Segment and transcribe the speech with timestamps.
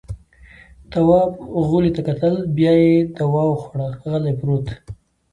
[0.91, 1.31] تواب
[1.67, 2.33] غولي ته کتل.
[2.55, 4.67] بيا يې دوا وخوړه، غلی پرېووت.